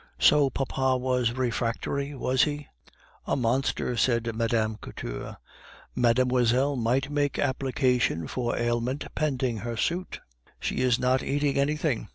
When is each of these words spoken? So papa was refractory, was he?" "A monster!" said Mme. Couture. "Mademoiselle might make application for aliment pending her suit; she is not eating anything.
So 0.17 0.49
papa 0.49 0.97
was 0.97 1.31
refractory, 1.33 2.15
was 2.15 2.41
he?" 2.45 2.65
"A 3.27 3.35
monster!" 3.35 3.95
said 3.95 4.33
Mme. 4.35 4.73
Couture. 4.81 5.37
"Mademoiselle 5.93 6.75
might 6.75 7.11
make 7.11 7.37
application 7.37 8.25
for 8.25 8.57
aliment 8.57 9.05
pending 9.13 9.57
her 9.57 9.77
suit; 9.77 10.19
she 10.59 10.77
is 10.77 10.97
not 10.97 11.21
eating 11.21 11.55
anything. 11.59 12.09